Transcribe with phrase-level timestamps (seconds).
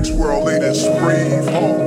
[0.00, 0.82] next world leaders.
[0.98, 1.79] Breathe, home,